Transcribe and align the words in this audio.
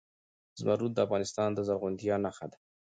زمرد 0.59 0.91
د 0.95 0.99
افغانستان 1.05 1.49
د 1.53 1.59
زرغونتیا 1.67 2.15
نښه 2.25 2.45
ده. 2.51 2.57